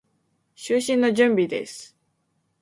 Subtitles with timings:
[0.55, 1.95] 就寝の準備です。